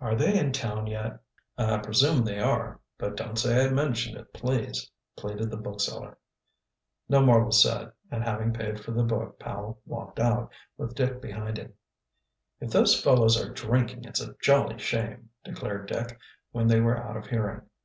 "Are 0.00 0.16
they 0.16 0.36
in 0.36 0.50
town 0.50 0.88
yet?" 0.88 1.20
"I 1.56 1.76
presume 1.76 2.24
they 2.24 2.40
are. 2.40 2.80
But 2.98 3.16
don't 3.16 3.36
say 3.38 3.64
I 3.64 3.68
mentioned 3.70 4.16
it, 4.18 4.32
please," 4.32 4.90
pleaded 5.14 5.48
the 5.52 5.56
bookseller. 5.56 6.18
No 7.08 7.20
more 7.24 7.44
was 7.44 7.62
said, 7.62 7.92
and 8.10 8.24
having 8.24 8.52
paid 8.52 8.80
for 8.80 8.90
the 8.90 9.04
book 9.04 9.38
Powell 9.38 9.80
walked 9.86 10.18
out, 10.18 10.50
with 10.76 10.96
Dick 10.96 11.22
behind 11.22 11.56
him. 11.56 11.74
"If 12.58 12.72
those 12.72 13.00
fellows 13.00 13.40
are 13.40 13.48
drinking 13.52 14.06
it's 14.06 14.20
a 14.20 14.34
jolly 14.42 14.76
shame," 14.80 15.30
declared 15.44 15.86
Dick, 15.86 16.18
when 16.50 16.66
they 16.66 16.80
were 16.80 16.98
out 16.98 17.16
of 17.16 17.28
hearing. 17.28 17.60